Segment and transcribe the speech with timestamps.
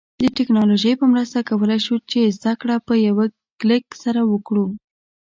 [0.21, 3.25] د ټیکنالوژی په مرسته کولای شو چې زده کړه په یوه
[3.59, 4.65] کلیک سره وکړو